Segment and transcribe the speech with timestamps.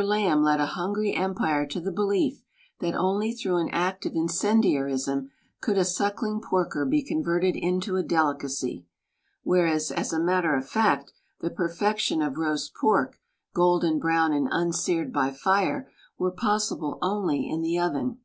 [0.00, 2.38] Lamb led a himgry eiri pire td the belief
[2.78, 5.28] that only through ari act tif ihcendiarisni
[5.60, 8.86] Could a siicklirig porker be converted into a delicacy;
[9.42, 13.18] whereas, as a matter of fact; the pisrfCctidn iaf roast pork,
[13.54, 18.20] golden brown arid unseared by fire, Vere possible only in the oven.